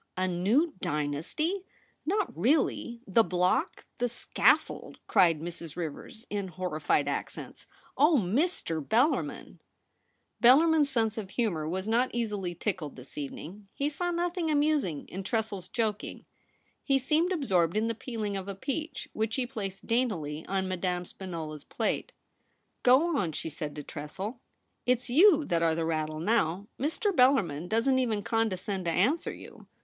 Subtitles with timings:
[0.17, 1.63] 'A new dynasty!
[2.07, 3.01] not really?
[3.05, 3.85] The block!
[3.99, 5.75] the scaffold!' cried Mrs.
[5.75, 7.67] Rivers in horrified accents.
[7.83, 8.83] * Oh, Mr.
[8.83, 9.59] Bellarmin!'
[10.43, 13.69] Bellarmin's sense of humour was not easily tickled this evening.
[13.75, 16.25] He saw nothing amusing in Tressel's joking.
[16.83, 21.05] He seemed absorbed in the peeling of a peach, which he placed daintily on Madame
[21.05, 22.11] Spinola's plate.'
[22.81, 26.65] Go on,' said she to Tressel;* Ws you that are the rattle now.
[26.79, 27.11] Mr.
[27.15, 29.67] Bellarmin doesn't even condescend to answer you.